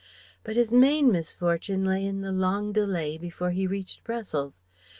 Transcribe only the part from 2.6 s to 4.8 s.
delay before he reached Brussels.